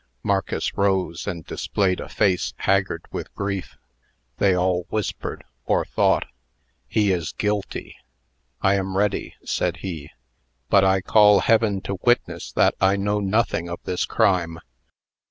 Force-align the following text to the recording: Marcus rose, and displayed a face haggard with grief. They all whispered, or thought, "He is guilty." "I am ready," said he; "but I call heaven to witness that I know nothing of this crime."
Marcus 0.23 0.75
rose, 0.75 1.27
and 1.27 1.45
displayed 1.45 1.99
a 1.99 2.09
face 2.09 2.55
haggard 2.57 3.05
with 3.11 3.31
grief. 3.35 3.77
They 4.39 4.55
all 4.57 4.87
whispered, 4.89 5.43
or 5.67 5.85
thought, 5.85 6.25
"He 6.87 7.11
is 7.11 7.33
guilty." 7.33 7.97
"I 8.61 8.73
am 8.73 8.97
ready," 8.97 9.35
said 9.45 9.77
he; 9.85 10.09
"but 10.71 10.83
I 10.83 11.01
call 11.01 11.41
heaven 11.41 11.81
to 11.81 11.99
witness 12.01 12.51
that 12.53 12.73
I 12.81 12.95
know 12.95 13.19
nothing 13.19 13.69
of 13.69 13.79
this 13.83 14.05
crime." 14.07 14.57